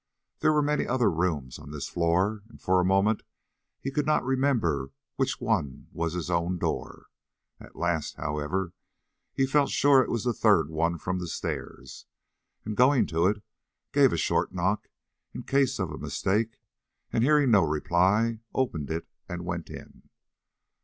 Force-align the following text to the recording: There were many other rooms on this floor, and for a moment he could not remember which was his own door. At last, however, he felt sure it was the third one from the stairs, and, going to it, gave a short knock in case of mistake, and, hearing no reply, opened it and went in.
There 0.39 0.51
were 0.51 0.63
many 0.63 0.87
other 0.87 1.11
rooms 1.11 1.59
on 1.59 1.69
this 1.69 1.87
floor, 1.87 2.41
and 2.49 2.59
for 2.59 2.79
a 2.79 2.83
moment 2.83 3.21
he 3.79 3.91
could 3.91 4.07
not 4.07 4.25
remember 4.25 4.89
which 5.15 5.39
was 5.39 6.13
his 6.13 6.27
own 6.31 6.57
door. 6.57 7.05
At 7.59 7.75
last, 7.75 8.15
however, 8.15 8.73
he 9.31 9.45
felt 9.45 9.69
sure 9.69 10.01
it 10.01 10.09
was 10.09 10.23
the 10.23 10.33
third 10.33 10.71
one 10.71 10.97
from 10.97 11.19
the 11.19 11.27
stairs, 11.27 12.07
and, 12.65 12.75
going 12.75 13.05
to 13.13 13.27
it, 13.27 13.43
gave 13.91 14.11
a 14.11 14.17
short 14.17 14.51
knock 14.51 14.89
in 15.35 15.43
case 15.43 15.77
of 15.77 16.01
mistake, 16.01 16.57
and, 17.13 17.23
hearing 17.23 17.51
no 17.51 17.61
reply, 17.63 18.39
opened 18.55 18.89
it 18.89 19.07
and 19.29 19.45
went 19.45 19.69
in. 19.69 20.09